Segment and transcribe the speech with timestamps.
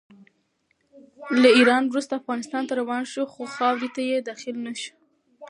[1.41, 4.93] له ایران وروسته افغانستان ته روان شو، خو خاورې ته یې داخل نه شو.